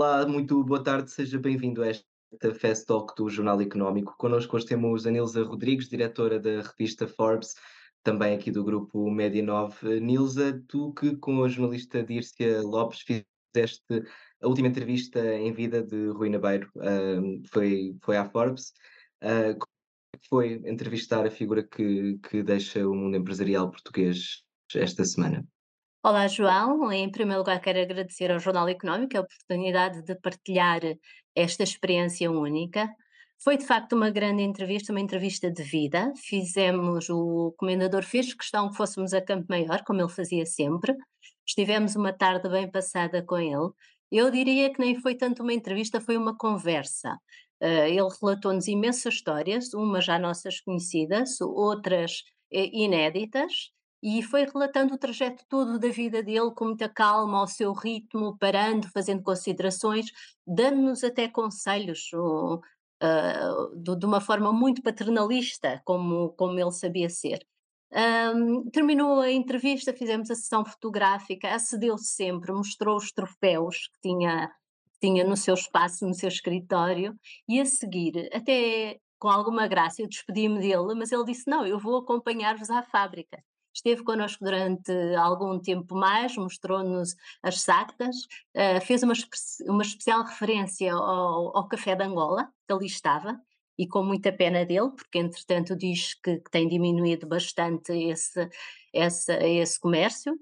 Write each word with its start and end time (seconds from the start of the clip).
Olá, 0.00 0.24
muito 0.24 0.62
boa 0.62 0.80
tarde, 0.80 1.10
seja 1.10 1.40
bem-vindo 1.40 1.82
a 1.82 1.88
esta 1.88 2.54
Fast 2.54 2.86
Talk 2.86 3.16
do 3.16 3.28
Jornal 3.28 3.60
Económico. 3.60 4.14
Connosco 4.16 4.54
hoje 4.54 4.66
temos 4.66 5.04
a 5.04 5.10
Nilza 5.10 5.42
Rodrigues, 5.42 5.88
diretora 5.88 6.38
da 6.38 6.62
revista 6.62 7.08
Forbes, 7.08 7.56
também 8.04 8.32
aqui 8.32 8.52
do 8.52 8.62
grupo 8.62 9.10
Média 9.10 9.42
9. 9.42 9.98
Nilza, 9.98 10.62
tu 10.68 10.92
que 10.92 11.16
com 11.16 11.42
a 11.42 11.48
jornalista 11.48 12.00
Dírcia 12.00 12.62
Lopes 12.62 13.00
fizeste 13.00 14.04
a 14.40 14.46
última 14.46 14.68
entrevista 14.68 15.18
em 15.34 15.52
vida 15.52 15.82
de 15.82 16.10
Rui 16.10 16.30
Nabeiro, 16.30 16.70
uh, 16.76 17.42
foi, 17.48 17.96
foi 18.00 18.16
à 18.16 18.24
Forbes. 18.24 18.72
Uh, 19.20 19.58
foi 20.28 20.62
entrevistar 20.64 21.26
a 21.26 21.30
figura 21.30 21.64
que, 21.64 22.18
que 22.18 22.40
deixa 22.44 22.88
o 22.88 22.94
mundo 22.94 23.16
empresarial 23.16 23.68
português 23.68 24.44
esta 24.72 25.04
semana? 25.04 25.44
Olá, 26.00 26.28
João. 26.28 26.92
Em 26.92 27.10
primeiro 27.10 27.40
lugar, 27.40 27.60
quero 27.60 27.80
agradecer 27.80 28.30
ao 28.30 28.38
Jornal 28.38 28.68
Económico 28.68 29.18
a 29.18 29.20
oportunidade 29.20 30.00
de 30.02 30.14
partilhar 30.14 30.80
esta 31.34 31.64
experiência 31.64 32.30
única. 32.30 32.88
Foi 33.42 33.56
de 33.56 33.66
facto 33.66 33.94
uma 33.94 34.08
grande 34.08 34.42
entrevista, 34.42 34.92
uma 34.92 35.00
entrevista 35.00 35.50
de 35.50 35.62
vida. 35.62 36.12
Fizemos, 36.16 37.10
o 37.10 37.52
comendador 37.58 38.04
fez 38.04 38.32
questão 38.32 38.70
que 38.70 38.76
fôssemos 38.76 39.12
a 39.12 39.20
Campo 39.20 39.46
Maior, 39.48 39.82
como 39.84 40.00
ele 40.00 40.08
fazia 40.08 40.46
sempre. 40.46 40.94
Estivemos 41.46 41.96
uma 41.96 42.12
tarde 42.12 42.48
bem 42.48 42.70
passada 42.70 43.20
com 43.22 43.36
ele. 43.36 43.70
Eu 44.10 44.30
diria 44.30 44.72
que 44.72 44.80
nem 44.80 45.00
foi 45.00 45.16
tanto 45.16 45.42
uma 45.42 45.52
entrevista, 45.52 46.00
foi 46.00 46.16
uma 46.16 46.36
conversa. 46.36 47.18
Uh, 47.60 47.86
ele 47.88 48.08
relatou-nos 48.22 48.68
imensas 48.68 49.14
histórias, 49.14 49.74
umas 49.74 50.04
já 50.04 50.16
nossas 50.16 50.60
conhecidas, 50.60 51.40
outras 51.40 52.22
eh, 52.52 52.70
inéditas, 52.72 53.72
e 54.02 54.22
foi 54.22 54.44
relatando 54.44 54.94
o 54.94 54.98
trajeto 54.98 55.44
todo 55.48 55.78
da 55.78 55.88
vida 55.88 56.22
dele 56.22 56.52
com 56.54 56.66
muita 56.66 56.88
calma, 56.88 57.38
ao 57.38 57.46
seu 57.46 57.72
ritmo, 57.72 58.36
parando, 58.38 58.88
fazendo 58.88 59.22
considerações, 59.22 60.06
dando-nos 60.46 61.02
até 61.02 61.28
conselhos, 61.28 62.12
uh, 62.12 62.54
uh, 62.54 63.76
de, 63.76 64.06
uma 64.06 64.20
forma 64.20 64.52
muito 64.52 64.82
paternalista, 64.82 65.82
como, 65.84 66.30
como 66.30 66.58
ele 66.58 66.72
sabia 66.72 67.08
ser. 67.08 67.44
Um, 67.90 68.70
terminou 68.70 69.20
a 69.20 69.30
entrevista, 69.30 69.94
fizemos 69.94 70.30
a 70.30 70.34
sessão 70.34 70.64
fotográfica, 70.64 71.54
acedeu 71.54 71.96
sempre, 71.98 72.52
mostrou 72.52 72.96
os 72.96 73.10
troféus 73.10 73.88
que 73.88 74.10
tinha, 74.10 74.52
tinha 75.00 75.24
no 75.24 75.36
seu 75.36 75.54
espaço, 75.54 76.06
no 76.06 76.14
seu 76.14 76.28
escritório, 76.28 77.18
e 77.48 77.60
a 77.60 77.64
seguir, 77.64 78.28
até 78.32 78.98
com 79.18 79.28
alguma 79.28 79.66
graça, 79.66 80.02
eu 80.02 80.08
despedi-me 80.08 80.60
dele, 80.60 80.94
mas 80.96 81.10
ele 81.10 81.24
disse: 81.24 81.48
Não, 81.48 81.66
eu 81.66 81.78
vou 81.78 81.96
acompanhar-vos 81.96 82.70
à 82.70 82.82
fábrica 82.82 83.42
esteve 83.78 84.02
connosco 84.02 84.44
durante 84.44 84.92
algum 85.16 85.58
tempo 85.58 85.94
mais, 85.94 86.36
mostrou-nos 86.36 87.16
as 87.42 87.60
sactas, 87.60 88.16
uh, 88.54 88.80
fez 88.84 89.02
uma, 89.02 89.14
uma 89.66 89.82
especial 89.82 90.24
referência 90.24 90.92
ao, 90.92 91.56
ao, 91.56 91.68
café 91.68 91.94
de 91.94 92.04
Angola, 92.04 92.48
que 92.66 92.72
ali 92.72 92.86
estava, 92.86 93.40
e 93.78 93.86
com 93.86 94.02
muita 94.02 94.32
pena 94.32 94.64
dele, 94.66 94.90
porque 94.90 95.18
entretanto 95.18 95.76
diz 95.76 96.14
que, 96.14 96.38
que 96.38 96.50
tem 96.50 96.68
diminuído 96.68 97.26
bastante 97.26 97.92
esse, 97.92 98.48
esse, 98.92 99.32
esse 99.32 99.80
comércio. 99.80 100.36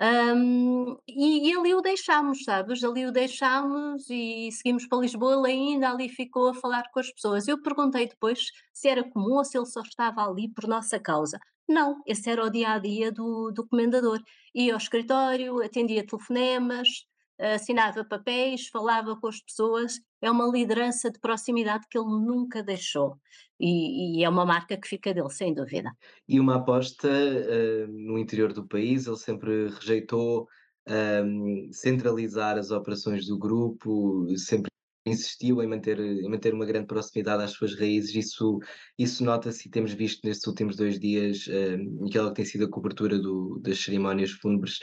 Um, 0.00 0.96
e, 1.06 1.50
e, 1.50 1.56
ali 1.56 1.74
o 1.74 1.80
deixámos, 1.80 2.44
sabes? 2.44 2.82
Ali 2.82 3.06
o 3.06 3.12
deixámos 3.12 4.08
e 4.10 4.50
seguimos 4.52 4.86
para 4.86 4.98
Lisboa. 4.98 5.48
Ele 5.48 5.52
ainda 5.52 5.90
ali 5.90 6.08
ficou 6.08 6.48
a 6.48 6.54
falar 6.54 6.84
com 6.92 7.00
as 7.00 7.10
pessoas. 7.12 7.46
Eu 7.46 7.62
perguntei 7.62 8.08
depois 8.08 8.40
se 8.72 8.88
era 8.88 9.04
comum 9.08 9.34
ou 9.34 9.44
se 9.44 9.56
ele 9.56 9.66
só 9.66 9.80
estava 9.82 10.28
ali 10.28 10.48
por 10.48 10.66
nossa 10.66 10.98
causa. 10.98 11.38
Não, 11.68 12.02
esse 12.06 12.28
era 12.28 12.44
o 12.44 12.50
dia 12.50 12.72
a 12.72 12.78
dia 12.78 13.12
do, 13.12 13.50
do 13.52 13.66
comendador. 13.66 14.20
Ia 14.54 14.74
ao 14.74 14.78
escritório, 14.78 15.62
atendia 15.62 16.06
telefonemas, 16.06 16.88
assinava 17.38 18.04
papéis, 18.04 18.68
falava 18.68 19.16
com 19.16 19.28
as 19.28 19.40
pessoas. 19.40 20.00
É 20.20 20.30
uma 20.30 20.46
liderança 20.46 21.10
de 21.10 21.18
proximidade 21.20 21.86
que 21.90 21.98
ele 21.98 22.08
nunca 22.08 22.62
deixou. 22.62 23.16
E, 23.62 24.18
e 24.18 24.24
é 24.24 24.28
uma 24.28 24.44
marca 24.44 24.76
que 24.76 24.88
fica 24.88 25.14
dele, 25.14 25.30
sem 25.30 25.54
dúvida. 25.54 25.92
E 26.28 26.40
uma 26.40 26.56
aposta 26.56 27.08
uh, 27.08 27.86
no 27.86 28.18
interior 28.18 28.52
do 28.52 28.66
país, 28.66 29.06
ele 29.06 29.16
sempre 29.16 29.68
rejeitou 29.68 30.48
um, 30.88 31.70
centralizar 31.72 32.58
as 32.58 32.72
operações 32.72 33.26
do 33.26 33.38
grupo, 33.38 34.26
sempre 34.36 34.68
insistiu 35.06 35.62
em 35.62 35.68
manter, 35.68 35.98
em 35.98 36.28
manter 36.28 36.54
uma 36.54 36.66
grande 36.66 36.86
proximidade 36.86 37.42
às 37.42 37.52
suas 37.52 37.74
raízes, 37.78 38.14
isso, 38.14 38.58
isso 38.98 39.24
nota-se 39.24 39.68
e 39.68 39.70
temos 39.70 39.92
visto 39.92 40.26
nestes 40.26 40.46
últimos 40.46 40.76
dois 40.76 40.98
dias, 40.98 41.48
um, 41.48 42.06
aquela 42.06 42.30
que 42.30 42.36
tem 42.36 42.44
sido 42.44 42.64
a 42.64 42.70
cobertura 42.70 43.18
do, 43.18 43.60
das 43.62 43.78
cerimónias 43.78 44.30
fúnebres, 44.32 44.78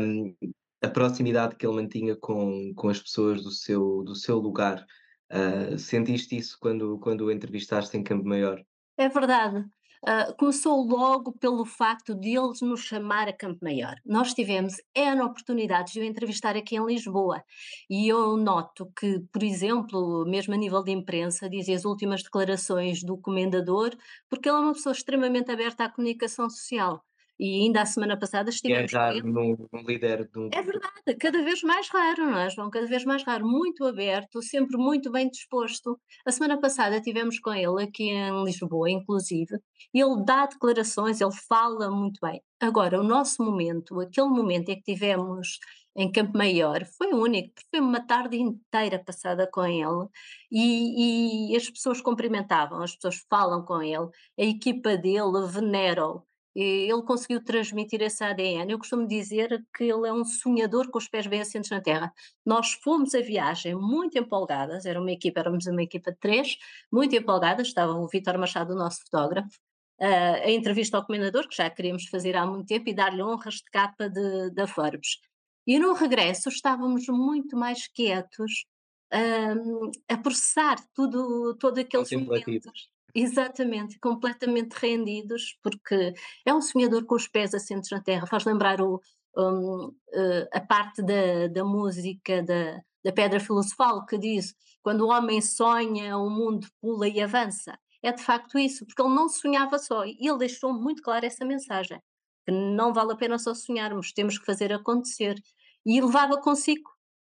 um, 0.00 0.34
a 0.82 0.88
proximidade 0.88 1.56
que 1.56 1.66
ele 1.66 1.76
mantinha 1.76 2.16
com, 2.16 2.72
com 2.74 2.88
as 2.88 3.00
pessoas 3.00 3.42
do 3.42 3.50
seu, 3.50 4.02
do 4.04 4.14
seu 4.14 4.38
lugar. 4.38 4.84
Uh, 5.30 5.78
sentiste 5.78 6.36
isso 6.36 6.58
quando, 6.60 6.98
quando 6.98 7.26
o 7.26 7.30
entrevistaste 7.30 7.96
em 7.96 8.02
Campo 8.02 8.26
Maior? 8.26 8.64
É 8.96 9.08
verdade. 9.08 9.64
Uh, 10.02 10.34
começou 10.38 10.82
logo 10.82 11.30
pelo 11.32 11.66
facto 11.66 12.14
de 12.14 12.30
eles 12.34 12.62
nos 12.62 12.80
chamar 12.80 13.28
a 13.28 13.32
Campo 13.34 13.58
Maior. 13.62 13.96
Nós 14.04 14.32
tivemos 14.32 14.76
N 14.94 15.20
oportunidades 15.20 15.92
de 15.92 16.00
o 16.00 16.04
entrevistar 16.04 16.56
aqui 16.56 16.74
em 16.76 16.86
Lisboa 16.86 17.44
e 17.88 18.08
eu 18.08 18.34
noto 18.38 18.90
que, 18.98 19.20
por 19.30 19.42
exemplo, 19.42 20.24
mesmo 20.24 20.54
a 20.54 20.56
nível 20.56 20.82
de 20.82 20.90
imprensa, 20.90 21.50
dizem 21.50 21.74
as 21.74 21.84
últimas 21.84 22.22
declarações 22.22 23.02
do 23.02 23.18
comendador, 23.18 23.90
porque 24.28 24.48
ele 24.48 24.56
é 24.56 24.60
uma 24.60 24.72
pessoa 24.72 24.94
extremamente 24.94 25.50
aberta 25.50 25.84
à 25.84 25.90
comunicação 25.90 26.48
social. 26.48 27.04
E 27.42 27.62
ainda 27.62 27.80
a 27.80 27.86
semana 27.86 28.18
passada 28.18 28.50
estivemos. 28.50 28.92
É 28.92 28.96
raro 28.98 29.26
num, 29.26 29.56
líder 29.86 30.28
de 30.28 30.38
um. 30.38 30.50
É 30.52 30.60
verdade, 30.60 31.16
cada 31.18 31.42
vez 31.42 31.62
mais 31.62 31.88
raro, 31.88 32.26
não 32.26 32.38
é, 32.38 32.50
João? 32.50 32.68
Cada 32.68 32.86
vez 32.86 33.02
mais 33.02 33.24
raro, 33.24 33.48
muito 33.48 33.82
aberto, 33.86 34.42
sempre 34.42 34.76
muito 34.76 35.10
bem 35.10 35.30
disposto. 35.30 35.98
A 36.26 36.30
semana 36.30 36.60
passada 36.60 37.00
tivemos 37.00 37.38
com 37.40 37.54
ele 37.54 37.82
aqui 37.82 38.10
em 38.10 38.44
Lisboa, 38.44 38.90
inclusive, 38.90 39.58
e 39.94 40.00
ele 40.00 40.22
dá 40.22 40.44
declarações, 40.44 41.18
ele 41.22 41.32
fala 41.48 41.90
muito 41.90 42.20
bem. 42.20 42.42
Agora, 42.60 43.00
o 43.00 43.02
nosso 43.02 43.42
momento, 43.42 43.98
aquele 43.98 44.28
momento 44.28 44.68
em 44.68 44.76
que 44.76 44.92
tivemos 44.92 45.58
em 45.96 46.12
Campo 46.12 46.36
Maior 46.36 46.84
foi 46.84 47.08
único, 47.14 47.54
porque 47.54 47.68
foi 47.70 47.80
uma 47.80 48.06
tarde 48.06 48.36
inteira 48.36 49.02
passada 49.02 49.48
com 49.50 49.64
ele 49.64 50.08
e, 50.52 51.52
e 51.52 51.56
as 51.56 51.70
pessoas 51.70 52.02
cumprimentavam, 52.02 52.82
as 52.82 52.94
pessoas 52.94 53.24
falam 53.30 53.64
com 53.64 53.82
ele, 53.82 54.08
a 54.38 54.44
equipa 54.44 54.96
dele 54.96 55.46
venera-o 55.48 56.22
ele 56.54 57.02
conseguiu 57.02 57.42
transmitir 57.42 58.02
esse 58.02 58.24
ADN. 58.24 58.72
Eu 58.72 58.78
costumo 58.78 59.06
dizer 59.06 59.64
que 59.76 59.84
ele 59.84 60.08
é 60.08 60.12
um 60.12 60.24
sonhador 60.24 60.90
com 60.90 60.98
os 60.98 61.08
pés 61.08 61.26
bem 61.26 61.40
assentos 61.40 61.70
na 61.70 61.80
terra. 61.80 62.12
Nós 62.44 62.72
fomos 62.72 63.14
a 63.14 63.20
viagem 63.20 63.74
muito 63.74 64.18
empolgadas, 64.18 64.84
era 64.84 65.00
uma 65.00 65.12
equipa, 65.12 65.40
éramos 65.40 65.66
uma 65.66 65.82
equipa 65.82 66.10
de 66.10 66.18
três, 66.18 66.56
muito 66.92 67.14
empolgadas, 67.14 67.68
estava 67.68 67.92
o 67.92 68.08
Vitor 68.08 68.36
Machado, 68.38 68.72
o 68.72 68.76
nosso 68.76 69.00
fotógrafo, 69.02 69.58
uh, 70.00 70.44
a 70.44 70.50
entrevista 70.50 70.96
ao 70.96 71.06
comendador, 71.06 71.48
que 71.48 71.56
já 71.56 71.70
queríamos 71.70 72.06
fazer 72.06 72.36
há 72.36 72.44
muito 72.44 72.66
tempo, 72.66 72.88
e 72.88 72.94
dar-lhe 72.94 73.22
honras 73.22 73.54
de 73.56 73.70
capa 73.70 74.08
de, 74.08 74.50
da 74.50 74.66
Forbes. 74.66 75.18
E 75.66 75.78
no 75.78 75.92
regresso 75.92 76.48
estávamos 76.48 77.06
muito 77.06 77.56
mais 77.56 77.86
quietos, 77.86 78.66
um, 79.12 79.90
a 80.08 80.16
processar 80.16 80.76
tudo, 80.94 81.54
todo 81.56 81.78
aqueles 81.78 82.10
momentos. 82.12 82.90
Exatamente, 83.14 83.98
completamente 83.98 84.74
rendidos, 84.74 85.58
porque 85.62 86.14
é 86.44 86.54
um 86.54 86.60
sonhador 86.60 87.04
com 87.04 87.14
os 87.14 87.26
pés 87.26 87.54
assentos 87.54 87.90
na 87.90 88.00
terra, 88.00 88.26
faz 88.26 88.44
lembrar 88.44 88.80
o, 88.80 89.00
um, 89.36 89.86
uh, 89.86 90.48
a 90.52 90.60
parte 90.60 91.02
da, 91.02 91.48
da 91.48 91.64
música 91.64 92.42
da, 92.42 92.80
da 93.04 93.12
Pedra 93.12 93.40
Filosofal 93.40 94.04
que 94.06 94.18
diz: 94.18 94.54
quando 94.82 95.02
o 95.02 95.10
homem 95.10 95.40
sonha, 95.40 96.16
o 96.16 96.30
mundo 96.30 96.68
pula 96.80 97.08
e 97.08 97.20
avança. 97.20 97.78
É 98.02 98.12
de 98.12 98.22
facto 98.22 98.58
isso, 98.58 98.86
porque 98.86 99.02
ele 99.02 99.14
não 99.14 99.28
sonhava 99.28 99.78
só, 99.78 100.04
e 100.06 100.16
ele 100.20 100.38
deixou 100.38 100.72
muito 100.72 101.02
clara 101.02 101.26
essa 101.26 101.44
mensagem: 101.44 102.00
que 102.46 102.52
não 102.52 102.92
vale 102.92 103.12
a 103.12 103.16
pena 103.16 103.38
só 103.38 103.54
sonharmos, 103.54 104.12
temos 104.12 104.38
que 104.38 104.46
fazer 104.46 104.72
acontecer. 104.72 105.36
E 105.84 106.00
levava 106.00 106.38
consigo 106.40 106.90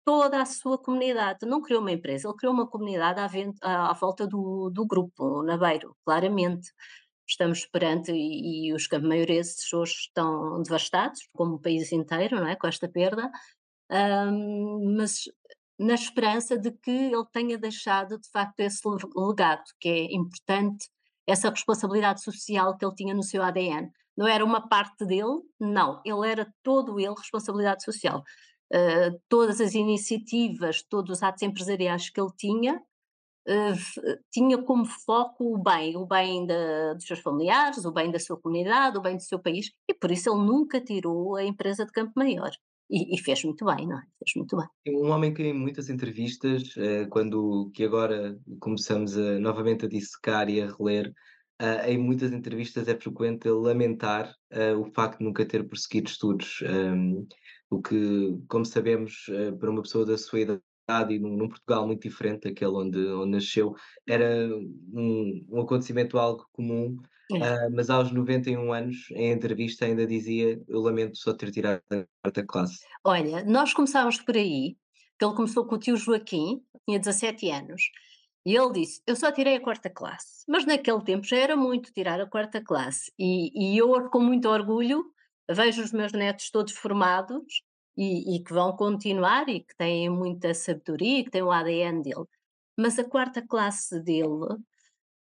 toda 0.08 0.40
a 0.40 0.46
sua 0.46 0.78
comunidade. 0.78 1.44
Não 1.44 1.60
criou 1.60 1.82
uma 1.82 1.92
empresa, 1.92 2.26
ele 2.26 2.36
criou 2.38 2.54
uma 2.54 2.66
comunidade 2.66 3.20
à, 3.20 3.28
à, 3.70 3.90
à 3.90 3.92
volta 3.92 4.26
do, 4.26 4.70
do 4.70 4.86
grupo, 4.86 5.42
Naveiro, 5.42 5.94
claramente. 6.02 6.72
Estamos 7.28 7.66
perante, 7.66 8.10
e, 8.10 8.68
e 8.68 8.72
os 8.72 8.86
campomaioreses 8.86 9.70
hoje 9.70 9.92
estão 9.92 10.62
devastados, 10.62 11.28
como 11.34 11.56
o 11.56 11.60
país 11.60 11.92
inteiro, 11.92 12.36
não 12.36 12.46
é? 12.46 12.56
com 12.56 12.66
esta 12.66 12.88
perda, 12.88 13.30
um, 13.90 14.96
mas 14.96 15.24
na 15.78 15.92
esperança 15.92 16.56
de 16.56 16.72
que 16.72 16.90
ele 16.90 17.26
tenha 17.30 17.58
deixado 17.58 18.18
de 18.18 18.30
facto 18.30 18.60
esse 18.60 18.80
legado, 19.14 19.64
que 19.78 19.90
é 19.90 20.14
importante, 20.14 20.88
essa 21.26 21.50
responsabilidade 21.50 22.22
social 22.22 22.78
que 22.78 22.84
ele 22.86 22.94
tinha 22.94 23.12
no 23.12 23.22
seu 23.22 23.42
ADN. 23.42 23.90
Não 24.16 24.26
era 24.26 24.42
uma 24.42 24.66
parte 24.66 25.04
dele, 25.04 25.42
não, 25.60 26.00
ele 26.02 26.26
era 26.26 26.50
todo 26.62 26.98
ele 26.98 27.14
responsabilidade 27.14 27.84
social. 27.84 28.24
Uh, 28.70 29.18
todas 29.30 29.62
as 29.62 29.74
iniciativas, 29.74 30.82
todos 30.82 31.16
os 31.16 31.22
atos 31.22 31.42
empresariais 31.42 32.10
que 32.10 32.20
ele 32.20 32.32
tinha, 32.36 32.74
uh, 32.76 34.18
tinha 34.30 34.58
como 34.58 34.84
foco 34.84 35.54
o 35.54 35.62
bem, 35.62 35.96
o 35.96 36.04
bem 36.04 36.46
da, 36.46 36.92
dos 36.92 37.06
seus 37.06 37.20
familiares, 37.20 37.86
o 37.86 37.92
bem 37.92 38.10
da 38.10 38.18
sua 38.18 38.38
comunidade, 38.38 38.98
o 38.98 39.00
bem 39.00 39.16
do 39.16 39.22
seu 39.22 39.38
país, 39.38 39.70
e 39.88 39.94
por 39.94 40.10
isso 40.10 40.28
ele 40.28 40.44
nunca 40.44 40.82
tirou 40.82 41.36
a 41.36 41.44
empresa 41.44 41.86
de 41.86 41.92
Campo 41.92 42.12
Maior. 42.14 42.50
E, 42.90 43.14
e 43.14 43.18
fez 43.18 43.42
muito 43.42 43.64
bem, 43.64 43.86
não 43.86 43.98
é? 43.98 44.02
Fez 44.18 44.32
muito 44.36 44.56
bem. 44.56 44.66
Um 44.98 45.10
homem 45.12 45.32
que 45.32 45.42
em 45.42 45.52
muitas 45.52 45.88
entrevistas, 45.90 46.74
quando 47.10 47.70
que 47.74 47.84
agora 47.84 48.38
começamos 48.60 49.16
a, 49.16 49.38
novamente 49.38 49.84
a 49.84 49.88
dissecar 49.88 50.48
e 50.48 50.62
a 50.62 50.74
reler, 50.74 51.12
em 51.86 51.98
muitas 51.98 52.32
entrevistas 52.32 52.88
é 52.88 52.94
frequente 52.96 53.46
lamentar 53.50 54.34
o 54.78 54.86
facto 54.94 55.18
de 55.18 55.24
nunca 55.26 55.44
ter 55.44 55.68
prosseguido 55.68 56.08
estudos, 56.08 56.60
um, 56.62 57.26
o 57.70 57.82
que, 57.82 58.38
como 58.48 58.64
sabemos, 58.64 59.26
ah, 59.30 59.56
para 59.56 59.70
uma 59.70 59.82
pessoa 59.82 60.04
da 60.04 60.16
sua 60.16 60.40
idade 60.40 61.14
e 61.14 61.18
num, 61.18 61.36
num 61.36 61.48
Portugal 61.48 61.86
muito 61.86 62.02
diferente 62.02 62.48
daquele 62.48 62.72
onde, 62.72 62.98
onde 63.08 63.32
nasceu, 63.32 63.74
era 64.06 64.48
um, 64.92 65.46
um 65.50 65.60
acontecimento 65.60 66.18
algo 66.18 66.46
comum, 66.52 66.96
ah, 67.42 67.68
mas 67.70 67.90
aos 67.90 68.10
91 68.10 68.72
anos, 68.72 69.10
em 69.10 69.32
entrevista, 69.32 69.84
ainda 69.84 70.06
dizia: 70.06 70.60
Eu 70.66 70.80
lamento 70.80 71.18
só 71.18 71.34
ter 71.34 71.50
tirado 71.50 71.82
a 71.90 72.04
quarta 72.22 72.46
classe. 72.46 72.80
Olha, 73.04 73.44
nós 73.44 73.74
começámos 73.74 74.18
por 74.20 74.34
aí, 74.34 74.76
ele 75.20 75.34
começou 75.34 75.66
com 75.66 75.74
o 75.74 75.78
tio 75.78 75.96
Joaquim, 75.96 76.62
tinha 76.86 76.98
17 76.98 77.50
anos, 77.50 77.82
e 78.46 78.56
ele 78.56 78.72
disse: 78.72 79.02
Eu 79.06 79.14
só 79.14 79.30
tirei 79.30 79.56
a 79.56 79.60
quarta 79.60 79.90
classe. 79.90 80.44
Mas 80.48 80.64
naquele 80.64 81.02
tempo 81.02 81.26
já 81.26 81.36
era 81.36 81.54
muito 81.54 81.92
tirar 81.92 82.18
a 82.18 82.26
quarta 82.26 82.62
classe. 82.62 83.12
E, 83.18 83.50
e 83.54 83.76
eu, 83.76 84.08
com 84.08 84.20
muito 84.20 84.48
orgulho, 84.48 85.04
vejo 85.50 85.82
os 85.82 85.92
meus 85.92 86.12
netos 86.12 86.50
todos 86.50 86.72
formados 86.72 87.62
e, 87.96 88.36
e 88.36 88.44
que 88.44 88.52
vão 88.52 88.76
continuar 88.76 89.48
e 89.48 89.60
que 89.60 89.76
têm 89.76 90.08
muita 90.08 90.54
sabedoria 90.54 91.24
que 91.24 91.30
têm 91.30 91.42
o 91.42 91.50
ADN 91.50 92.02
dele. 92.02 92.24
Mas 92.76 92.98
a 92.98 93.04
quarta 93.04 93.44
classe 93.44 94.00
dele 94.00 94.56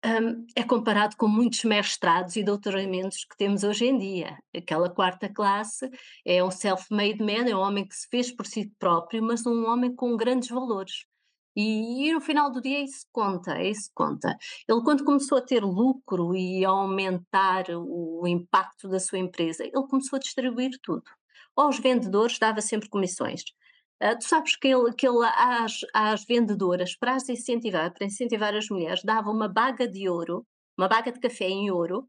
hum, 0.04 0.46
é 0.54 0.62
comparado 0.62 1.16
com 1.16 1.26
muitos 1.26 1.64
mestrados 1.64 2.36
e 2.36 2.44
doutoramentos 2.44 3.24
que 3.24 3.36
temos 3.36 3.64
hoje 3.64 3.86
em 3.86 3.98
dia. 3.98 4.38
Aquela 4.54 4.88
quarta 4.88 5.28
classe 5.28 5.90
é 6.24 6.44
um 6.44 6.50
self-made 6.50 7.20
man, 7.20 7.48
é 7.48 7.56
um 7.56 7.60
homem 7.60 7.86
que 7.86 7.96
se 7.96 8.06
fez 8.08 8.30
por 8.30 8.46
si 8.46 8.72
próprio, 8.78 9.22
mas 9.22 9.44
um 9.46 9.66
homem 9.66 9.94
com 9.94 10.16
grandes 10.16 10.48
valores. 10.48 11.09
E, 11.56 12.12
no 12.12 12.20
final 12.20 12.50
do 12.50 12.60
dia 12.60 12.78
é 12.78 12.84
isso 12.84 13.06
conta, 13.12 13.58
é 13.58 13.70
isso 13.70 13.90
conta. 13.94 14.36
Ele 14.68 14.82
quando 14.82 15.04
começou 15.04 15.38
a 15.38 15.42
ter 15.42 15.62
lucro 15.64 16.34
e 16.36 16.64
a 16.64 16.70
aumentar 16.70 17.64
o, 17.70 18.26
impacto 18.26 18.88
da 18.88 19.00
sua 19.00 19.18
empresa, 19.18 19.64
ele 19.64 19.86
começou 19.88 20.16
a 20.16 20.20
distribuir 20.20 20.70
tudo. 20.82 21.02
Aos 21.56 21.78
vendedores 21.78 22.38
dava 22.38 22.60
sempre 22.60 22.88
comissões. 22.88 23.42
Ah, 24.00 24.16
tu 24.16 24.24
sabes 24.24 24.56
que 24.56 24.68
ele, 24.68 24.92
que 24.94 25.06
ele 25.06 25.18
às, 25.24 25.80
às 25.94 26.24
vendedoras, 26.24 26.96
para 26.96 27.16
as 27.16 27.28
incentivar, 27.28 27.92
para 27.92 28.06
incentivar 28.06 28.54
as 28.54 28.68
mulheres, 28.70 29.02
dava 29.04 29.30
uma 29.30 29.48
baga 29.48 29.86
de 29.88 30.08
ouro, 30.08 30.46
uma 30.78 30.88
baga 30.88 31.12
de 31.12 31.20
café 31.20 31.48
em 31.48 31.70
ouro, 31.70 32.08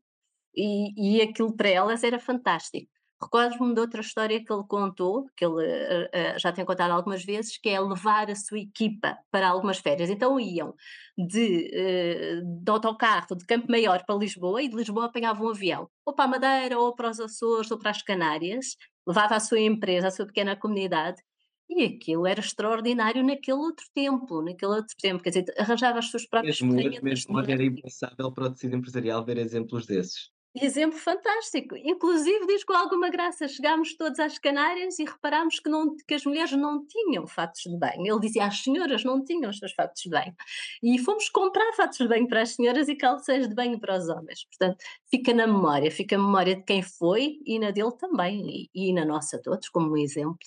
e, 0.56 1.18
e 1.18 1.22
aquilo 1.22 1.56
para 1.56 1.70
elas 1.70 2.04
era 2.04 2.20
fantástico. 2.20 2.90
Recordo-me 3.22 3.74
de 3.74 3.80
outra 3.80 4.02
história 4.02 4.44
que 4.44 4.52
ele 4.52 4.64
contou, 4.68 5.26
que 5.38 5.46
ele 5.46 5.64
uh, 5.64 6.40
já 6.40 6.52
tem 6.52 6.66
contado 6.66 6.92
algumas 6.92 7.24
vezes, 7.24 7.58
que 7.58 7.70
é 7.70 7.80
levar 7.80 8.32
a 8.32 8.36
sua 8.36 8.60
equipa 8.60 9.18
para 9.30 9.50
algumas 9.50 9.78
férias. 9.78 10.10
Então 10.10 10.40
iam 10.40 10.74
de, 11.18 11.70
uh, 11.74 12.64
de 12.64 12.72
autocarro 12.72 13.36
de 13.36 13.46
Campo 13.46 13.70
Maior 13.70 14.04
para 14.06 14.16
Lisboa 14.16 14.64
e 14.64 14.70
de 14.70 14.76
Lisboa 14.76 15.06
apanhavam 15.06 15.48
um 15.48 15.50
avião, 15.52 15.88
ou 16.06 16.14
para 16.14 16.26
a 16.26 16.28
Madeira, 16.28 16.80
ou 16.80 16.96
para 16.96 17.12
os 17.12 17.20
Açores, 17.20 17.70
ou 17.70 17.78
para 17.78 17.92
as 17.92 18.02
Canárias, 18.02 18.76
levava 19.06 19.36
a 19.36 19.40
sua 19.40 19.60
empresa, 19.60 20.08
a 20.08 20.12
sua 20.12 20.26
pequena 20.26 20.56
comunidade, 20.56 21.22
e 21.70 21.86
aquilo 21.86 22.28
era 22.28 22.40
extraordinário 22.40 23.24
naquele 23.24 23.58
outro 23.58 23.86
tempo, 23.94 24.42
naquele 24.42 24.74
outro 24.74 24.96
tempo, 25.00 25.24
quer 25.24 25.30
dizer, 25.30 25.46
arranjava 25.58 26.00
as 26.00 26.10
suas 26.10 26.28
próprias 26.28 26.60
Mesmo 26.60 26.78
ferramentas 26.78 27.04
mesmo 27.04 27.40
era 27.40 27.64
impensável 27.64 28.32
para 28.32 28.46
o 28.46 28.52
tecido 28.52 28.76
empresarial 28.76 29.24
ver 29.24 29.38
exemplos 29.38 29.86
desses. 29.86 30.30
Exemplo 30.54 30.98
fantástico. 30.98 31.78
Inclusive, 31.78 32.46
diz 32.46 32.66
com 32.66 32.74
alguma 32.74 33.10
graça, 33.10 33.48
chegámos 33.48 33.96
todos 33.96 34.20
às 34.20 34.38
Canárias 34.38 35.00
e 35.00 35.06
reparámos 35.06 35.62
que, 35.62 35.70
não, 35.70 35.96
que 36.06 36.14
as 36.14 36.26
mulheres 36.26 36.52
não 36.52 36.86
tinham 36.86 37.26
fatos 37.26 37.62
de 37.62 37.78
banho. 37.78 38.06
Ele 38.06 38.20
dizia, 38.20 38.46
as 38.46 38.62
senhoras 38.62 39.06
não 39.06 39.24
tinham 39.24 39.50
os 39.50 39.60
seus 39.60 39.72
fatos 39.72 40.02
de 40.04 40.10
banho. 40.10 40.36
E 40.84 41.00
fomos 41.00 41.30
comprar 41.30 41.72
fatos 41.74 42.00
de 42.00 42.08
banho 42.08 42.28
para 42.28 42.42
as 42.42 42.50
senhoras 42.50 42.90
e 42.90 42.96
calções 42.96 43.48
de 43.48 43.56
banho 43.56 43.80
para 43.80 43.98
os 43.98 44.10
homens. 44.10 44.46
Portanto, 44.46 44.84
fica 45.10 45.34
na 45.34 45.48
memória, 45.48 45.90
fica 45.90 46.18
na 46.18 46.24
memória 46.24 46.56
de 46.56 46.64
quem 46.64 46.84
foi 46.84 47.38
e 47.46 47.58
na 47.58 47.72
dele 47.72 47.96
também, 47.98 48.70
e, 48.74 48.90
e 48.90 48.94
na 48.94 49.06
nossa 49.06 49.42
todos, 49.42 49.70
como 49.70 49.94
um 49.94 49.98
exemplo. 49.98 50.38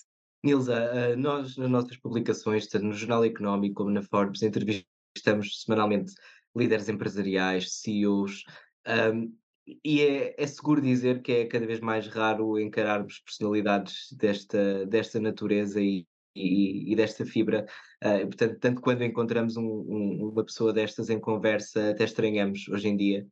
Nilza, 0.45 0.75
eh, 0.75 1.17
nós 1.17 1.57
nas 1.57 1.71
nossas 1.71 1.97
publicações, 1.97 2.67
tanto 2.67 2.85
no 2.85 2.93
Jornal 2.93 3.25
Económico 3.25 3.77
como 3.77 3.91
na 3.91 4.03
Forbes, 4.03 4.43
entrevistamos 4.43 5.63
semanalmente 5.63 6.13
líderes 6.55 6.91
empresariais, 6.91 7.81
CEOs, 7.81 8.45
um, 8.87 9.35
e 9.67 10.03
é, 10.03 10.35
é, 10.37 10.47
seguro 10.47 10.81
dizer 10.81 11.23
que 11.23 11.33
é 11.33 11.47
cada 11.47 11.67
vez 11.67 11.81
mais 11.81 12.07
raro 12.09 12.59
encararmos 12.59 13.19
personalidades 13.21 14.13
desta, 14.13 14.85
desta 14.87 15.19
natureza 15.19 15.81
e, 15.81 16.07
e, 16.35 16.93
e 16.93 16.97
desta 16.97 17.25
fibra. 17.25 17.67
Uh, 18.03 18.27
portanto, 18.27 18.59
tanto 18.61 18.81
quando 18.83 19.05
encontramos 19.05 19.57
um, 19.57 19.65
um, 19.67 20.31
uma 20.33 20.45
pessoa 20.45 20.73
destas 20.73 21.09
em 21.09 21.19
conversa, 21.19 21.91
até 21.91 22.05
estranhamos 22.05 22.69
hoje 22.69 22.89
em 22.89 22.97
dia. 22.97 23.27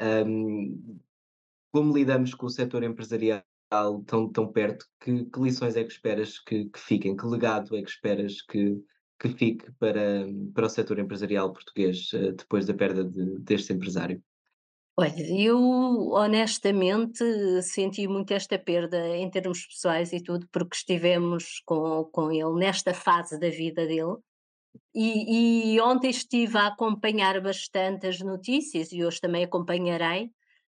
Um, 0.00 0.98
como 1.70 1.94
lidamos 1.94 2.34
com 2.34 2.46
o 2.46 2.50
setor 2.50 2.82
empresarial 2.82 3.42
tão, 4.06 4.30
tão 4.30 4.50
perto? 4.50 4.86
Que, 5.00 5.24
que 5.26 5.40
lições 5.40 5.76
é 5.76 5.84
que 5.84 5.92
esperas 5.92 6.38
que, 6.38 6.66
que, 6.66 6.78
fiquem? 6.78 7.16
Que 7.16 7.26
legado 7.26 7.76
é 7.76 7.82
que 7.82 7.90
esperas 7.90 8.40
que, 8.42 8.82
que 9.18 9.28
fique 9.28 9.70
para, 9.72 10.26
para 10.54 10.66
o 10.66 10.68
setor 10.68 10.98
empresarial 10.98 11.52
português 11.52 12.10
uh, 12.14 12.32
depois 12.32 12.64
da 12.66 12.74
perda 12.74 13.04
de, 13.04 13.38
deste 13.40 13.72
empresário? 13.72 14.22
Olha, 14.96 15.12
eu 15.36 15.58
honestamente 16.12 17.24
senti 17.62 18.06
muito 18.06 18.32
esta 18.32 18.56
perda 18.56 19.16
em 19.16 19.28
termos 19.28 19.66
pessoais 19.66 20.12
e 20.12 20.22
tudo, 20.22 20.46
porque 20.52 20.76
estivemos 20.76 21.60
com, 21.66 22.04
com 22.12 22.30
ele 22.30 22.54
nesta 22.54 22.94
fase 22.94 23.38
da 23.40 23.50
vida 23.50 23.86
dele. 23.86 24.16
E, 24.94 25.74
e 25.74 25.80
ontem 25.80 26.10
estive 26.10 26.58
a 26.58 26.68
acompanhar 26.68 27.40
bastante 27.40 28.06
as 28.06 28.20
notícias 28.20 28.92
e 28.92 29.04
hoje 29.04 29.20
também 29.20 29.44
acompanharei. 29.44 30.30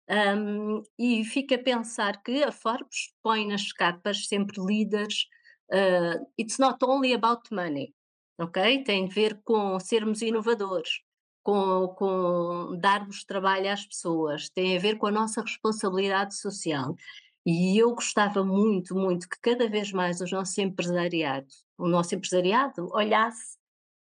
um, 0.09 0.83
e 0.99 1.23
fico 1.25 1.55
a 1.55 1.59
pensar 1.59 2.21
que 2.23 2.43
a 2.43 2.51
Forbes 2.51 3.13
põe 3.23 3.47
nas 3.47 3.71
capas 3.73 4.27
sempre 4.27 4.61
líderes. 4.63 5.25
uh, 5.73 6.19
it's 6.37 6.59
not 6.59 6.77
only 6.83 7.13
about 7.13 7.41
money, 7.51 7.93
ok? 8.39 8.83
Tem 8.83 9.07
de 9.07 9.13
ver 9.15 9.41
com 9.43 9.79
sermos 9.79 10.21
inovadores 10.21 11.01
com, 11.43 11.87
com 11.97 12.77
darmos 12.79 13.23
trabalho 13.23 13.71
às 13.71 13.85
pessoas, 13.85 14.49
tem 14.49 14.75
a 14.75 14.79
ver 14.79 14.97
com 14.97 15.07
a 15.07 15.11
nossa 15.11 15.41
responsabilidade 15.41 16.35
social. 16.35 16.95
E 17.45 17.77
eu 17.77 17.93
gostava 17.95 18.43
muito, 18.43 18.93
muito 18.95 19.27
que 19.27 19.39
cada 19.41 19.67
vez 19.67 19.91
mais 19.91 20.21
o 20.21 20.25
nosso 20.25 20.61
empresariado, 20.61 21.47
o 21.77 21.87
nosso 21.87 22.13
empresariado 22.13 22.87
olhasse 22.93 23.57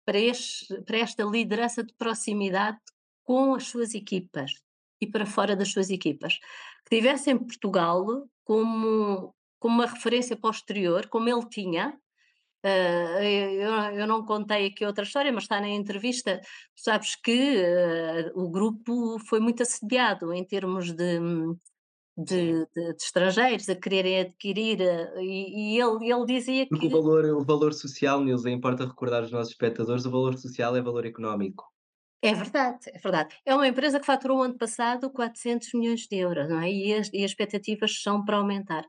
para, 0.06 0.20
este, 0.20 0.82
para 0.82 0.98
esta 0.98 1.24
liderança 1.24 1.84
de 1.84 1.94
proximidade 1.94 2.80
com 3.24 3.56
as 3.56 3.64
suas 3.68 3.94
equipas 3.94 4.52
e 5.00 5.08
para 5.08 5.26
fora 5.26 5.56
das 5.56 5.70
suas 5.70 5.90
equipas. 5.90 6.38
Que 6.86 6.98
tivessem 6.98 7.38
Portugal 7.38 8.06
como, 8.44 9.34
como 9.58 9.76
uma 9.76 9.86
referência 9.86 10.36
posterior, 10.36 11.08
como 11.08 11.30
ele 11.30 11.48
tinha, 11.48 11.98
Uh, 12.66 13.22
eu, 13.22 13.72
eu, 14.00 14.08
não 14.08 14.26
contei 14.26 14.68
aqui 14.68 14.86
outra 14.86 15.04
história, 15.04 15.34
mas 15.34 15.44
está 15.44 15.60
na 15.60 15.68
entrevista. 15.68 16.40
Tu 16.40 16.82
sabes 16.82 17.16
que 17.16 17.58
uh, 17.58 18.40
o 18.40 18.50
grupo 18.50 19.20
foi 19.28 19.42
muito 19.42 19.64
assediado 19.64 20.34
em 20.34 20.46
termos 20.46 20.94
de, 20.94 21.20
de, 22.18 22.66
de, 22.66 22.94
de 22.94 23.04
estrangeiros 23.04 23.68
a 23.68 23.76
quererem 23.76 24.22
adquirir, 24.22 24.80
uh, 24.80 25.20
e, 25.20 25.76
e, 25.76 25.82
ele, 25.82 26.10
ele 26.10 26.26
dizia 26.26 26.66
Porque 26.68 26.88
que. 26.88 26.96
O 26.96 27.02
valor, 27.02 27.26
o 27.26 27.44
valor 27.44 27.74
social, 27.74 28.24
Nilza, 28.24 28.50
importa 28.50 28.86
recordar 28.86 29.24
aos 29.24 29.32
nossos 29.32 29.52
espectadores: 29.52 30.06
o 30.06 30.12
valor 30.12 30.38
social 30.38 30.74
é 30.78 30.82
valor 30.82 31.06
económico. 31.06 31.66
É 32.24 32.34
verdade, 32.34 32.90
é 32.94 32.98
verdade. 32.98 33.36
É 33.46 33.54
uma 33.54 33.68
empresa 33.68 34.00
que 34.00 34.06
faturou 34.06 34.42
ano 34.42 34.58
passado 34.58 35.10
400 35.12 35.74
milhões 35.74 36.08
de 36.08 36.16
euros, 36.16 36.48
não 36.48 36.62
é? 36.62 36.72
E 36.72 36.94
as, 36.94 37.10
e 37.12 37.18
as 37.18 37.32
expectativas 37.32 38.02
são 38.02 38.24
para 38.24 38.38
aumentar. 38.38 38.86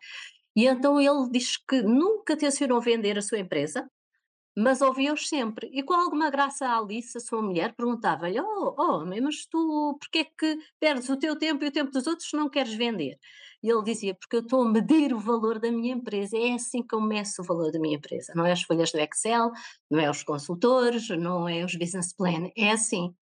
E 0.56 0.66
então 0.66 1.00
ele 1.00 1.28
diz 1.30 1.56
que 1.56 1.82
nunca 1.82 2.36
tencionou 2.36 2.80
vender 2.80 3.18
a 3.18 3.22
sua 3.22 3.38
empresa, 3.38 3.88
mas 4.56 4.80
ouvia-os 4.80 5.28
sempre. 5.28 5.68
E 5.72 5.82
com 5.82 5.94
alguma 5.94 6.30
graça 6.30 6.66
a 6.66 6.78
Alice, 6.78 7.16
a 7.16 7.20
sua 7.20 7.42
mulher, 7.42 7.74
perguntava-lhe: 7.74 8.40
Oh, 8.40 8.74
oh, 8.78 9.04
mas 9.04 9.46
tu, 9.46 9.98
porquê 10.00 10.18
é 10.20 10.24
que 10.24 10.58
perdes 10.78 11.08
o 11.08 11.16
teu 11.16 11.36
tempo 11.36 11.64
e 11.64 11.68
o 11.68 11.72
tempo 11.72 11.90
dos 11.90 12.06
outros 12.06 12.30
se 12.30 12.36
não 12.36 12.48
queres 12.48 12.72
vender? 12.74 13.18
E 13.62 13.68
ele 13.68 13.82
dizia: 13.82 14.14
Porque 14.14 14.36
eu 14.36 14.40
estou 14.40 14.62
a 14.62 14.70
medir 14.70 15.12
o 15.12 15.18
valor 15.18 15.58
da 15.58 15.72
minha 15.72 15.94
empresa. 15.94 16.36
É 16.38 16.54
assim 16.54 16.82
que 16.82 16.94
eu 16.94 17.00
meço 17.00 17.42
o 17.42 17.44
valor 17.44 17.72
da 17.72 17.80
minha 17.80 17.96
empresa. 17.96 18.32
Não 18.36 18.46
é 18.46 18.52
as 18.52 18.62
folhas 18.62 18.92
do 18.92 18.98
Excel, 18.98 19.50
não 19.90 19.98
é 19.98 20.08
os 20.08 20.22
consultores, 20.22 21.08
não 21.08 21.48
é 21.48 21.64
os 21.64 21.74
business 21.74 22.12
plan, 22.14 22.48
é 22.56 22.70
assim. 22.70 23.12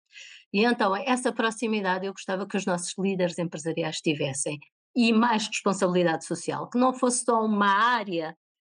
E 0.53 0.63
então, 0.63 0.95
essa 0.95 1.31
proximidade 1.33 2.05
eu 2.05 2.13
gostava 2.13 2.47
que 2.47 2.55
os 2.55 2.65
nossos 2.65 2.93
líderes 2.97 3.39
empresariais 3.39 3.97
tivessem 4.01 4.59
e 4.95 5.11
mais 5.11 5.47
responsabilidade 5.47 6.25
social, 6.25 6.69
que 6.69 6.77
não 6.77 6.93
fosse 6.93 7.23
só 7.23 7.43
uma 7.43 7.67
área 7.67 8.35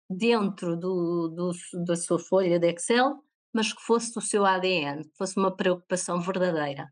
dentro 0.08 0.76
do, 0.76 1.28
do, 1.28 1.50
da 1.84 1.96
sua 1.96 2.18
folha 2.18 2.58
de 2.58 2.72
Excel, 2.72 3.22
mas 3.52 3.72
que 3.72 3.82
fosse 3.82 4.16
o 4.18 4.22
seu 4.22 4.44
ADN, 4.44 5.02
que 5.02 5.16
fosse 5.16 5.36
uma 5.36 5.54
preocupação 5.54 6.20
verdadeira. 6.20 6.88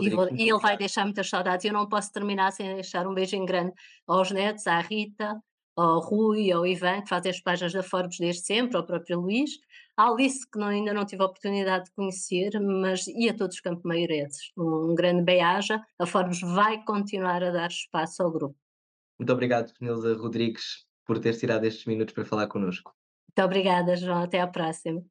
E, 0.00 0.10
vou, 0.10 0.28
e 0.34 0.50
ele 0.50 0.58
vai 0.58 0.76
deixar 0.76 1.04
muitas 1.04 1.28
saudades. 1.28 1.64
Eu 1.64 1.72
não 1.72 1.88
posso 1.88 2.12
terminar 2.12 2.52
sem 2.52 2.74
deixar 2.74 3.06
um 3.06 3.14
beijinho 3.14 3.46
grande 3.46 3.72
aos 4.06 4.30
netos, 4.30 4.66
à 4.66 4.80
Rita, 4.80 5.40
ao 5.76 6.00
Rui, 6.00 6.50
ao 6.52 6.66
Ivan, 6.66 7.02
que 7.02 7.08
fazem 7.08 7.30
as 7.30 7.40
páginas 7.40 7.72
da 7.72 7.82
Forbes 7.82 8.18
desde 8.18 8.42
sempre, 8.42 8.76
ao 8.76 8.84
próprio 8.84 9.20
Luís, 9.20 9.50
a 9.96 10.08
Alice, 10.10 10.48
que 10.50 10.58
não, 10.58 10.66
ainda 10.66 10.92
não 10.92 11.06
tive 11.06 11.22
a 11.22 11.26
oportunidade 11.26 11.86
de 11.86 11.92
conhecer, 11.92 12.60
mas 12.60 13.06
e 13.06 13.28
a 13.28 13.34
todos 13.34 13.56
os 13.56 13.60
Campo 13.60 13.86
Maiorenses. 13.88 14.52
Um 14.56 14.94
grande 14.94 15.22
beijo. 15.22 15.80
A 15.98 16.06
Forbes 16.06 16.40
vai 16.40 16.84
continuar 16.84 17.42
a 17.42 17.50
dar 17.50 17.68
espaço 17.68 18.22
ao 18.22 18.30
grupo. 18.30 18.56
Muito 19.18 19.32
obrigado, 19.32 19.72
Nilza 19.80 20.14
Rodrigues, 20.14 20.86
por 21.06 21.18
ter 21.18 21.36
tirado 21.36 21.64
estes 21.64 21.86
minutos 21.86 22.14
para 22.14 22.24
falar 22.24 22.46
connosco. 22.48 22.94
Muito 23.28 23.46
obrigada, 23.46 23.96
João. 23.96 24.22
Até 24.22 24.40
à 24.40 24.46
próxima. 24.46 25.02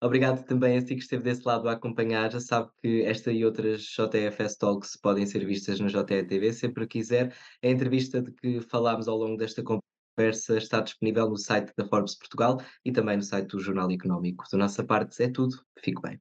Obrigado 0.00 0.44
também 0.44 0.78
a 0.78 0.80
si 0.80 0.94
que 0.94 1.02
esteve 1.02 1.24
desse 1.24 1.46
lado 1.46 1.68
a 1.68 1.72
acompanhar. 1.72 2.30
Já 2.30 2.40
sabe 2.40 2.70
que 2.80 3.02
esta 3.02 3.32
e 3.32 3.44
outras 3.44 3.82
JFS 3.82 4.56
Talks 4.56 4.96
podem 4.96 5.26
ser 5.26 5.44
vistas 5.44 5.80
no 5.80 5.88
JTV 5.88 6.52
sempre 6.52 6.86
que 6.86 7.00
quiser. 7.00 7.34
A 7.62 7.66
entrevista 7.66 8.22
de 8.22 8.30
que 8.30 8.60
falámos 8.60 9.08
ao 9.08 9.16
longo 9.16 9.36
desta 9.36 9.62
conversa 9.62 9.87
está 10.22 10.80
disponível 10.80 11.28
no 11.28 11.36
site 11.36 11.72
da 11.76 11.86
Forbes 11.86 12.14
Portugal 12.14 12.60
e 12.84 12.92
também 12.92 13.16
no 13.16 13.22
site 13.22 13.48
do 13.48 13.60
Jornal 13.60 13.90
Económico. 13.90 14.44
Da 14.50 14.58
nossa 14.58 14.84
parte 14.84 15.22
é 15.22 15.30
tudo. 15.30 15.56
Fico 15.82 16.02
bem. 16.02 16.20